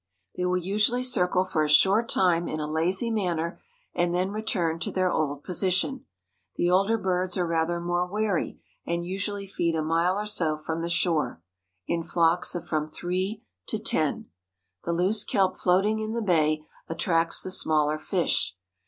They 0.35 0.47
will 0.47 0.57
usually 0.57 1.03
circle 1.03 1.43
for 1.43 1.63
a 1.63 1.69
short 1.69 2.09
time 2.09 2.47
in 2.47 2.59
a 2.59 2.65
lazy 2.65 3.11
manner 3.11 3.61
and 3.93 4.15
then 4.15 4.31
return 4.31 4.79
to 4.79 4.91
their 4.91 5.11
old 5.11 5.43
position. 5.43 6.07
The 6.55 6.71
older 6.71 6.97
birds 6.97 7.37
are 7.37 7.45
rather 7.45 7.79
more 7.79 8.07
wary 8.07 8.59
and 8.83 9.05
usually 9.05 9.45
feed 9.45 9.75
a 9.75 9.83
mile 9.83 10.17
or 10.17 10.25
so 10.25 10.57
from 10.57 10.81
the 10.81 10.89
shore, 10.89 11.43
in 11.85 12.01
flocks 12.01 12.55
of 12.55 12.65
from 12.67 12.87
three 12.87 13.43
to 13.67 13.77
ten. 13.77 14.31
The 14.85 14.91
loose 14.91 15.23
kelp 15.23 15.55
floating 15.55 15.99
in 15.99 16.13
the 16.13 16.23
bay 16.23 16.65
attracts 16.89 17.39
the 17.39 17.51
smaller 17.51 17.99
fish. 17.99 18.55